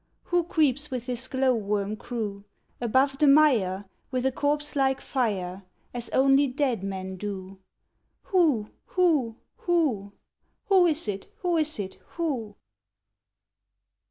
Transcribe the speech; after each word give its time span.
Who 0.23 0.45
creeps 0.45 0.89
with 0.89 1.05
his 1.05 1.27
glow 1.27 1.53
worm 1.53 1.95
crew 1.95 2.43
Above 2.81 3.19
the 3.19 3.27
mire 3.27 3.85
With 4.09 4.25
a 4.25 4.31
corpse 4.31 4.75
light 4.75 4.99
fire, 4.99 5.61
As 5.93 6.09
only 6.09 6.47
dead 6.47 6.83
men 6.83 7.17
do? 7.17 7.59
Who, 8.23 8.71
who, 8.87 9.35
who! 9.57 10.13
Who 10.69 10.87
is 10.87 11.07
it, 11.07 11.31
who 11.43 11.55
is 11.55 11.77
it, 11.77 11.99
who?" 12.17 12.55